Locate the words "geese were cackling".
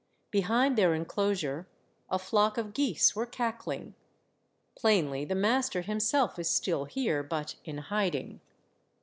2.73-3.93